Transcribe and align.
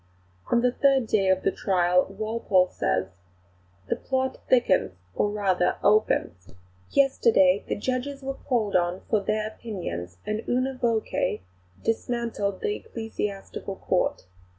On 0.51 0.61
the 0.61 0.71
third 0.71 1.05
day 1.05 1.29
of 1.29 1.43
the 1.43 1.51
trial 1.51 2.05
Walpole 2.05 2.69
says: 2.69 3.09
"The 3.85 3.95
plot 3.95 4.39
thickens, 4.49 4.93
or 5.13 5.29
rather 5.29 5.75
opens. 5.83 6.55
Yesterday 6.89 7.63
the 7.67 7.75
judges 7.75 8.23
were 8.23 8.33
called 8.33 8.75
on 8.75 9.01
for 9.11 9.19
their 9.19 9.45
opinions, 9.45 10.17
and 10.25 10.41
una 10.49 10.73
voce 10.73 11.41
dismantled 11.83 12.61
the 12.61 12.77
Ecclesiastical 12.77 13.75
Court. 13.75 14.25